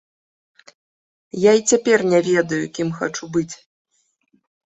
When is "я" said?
1.41-1.51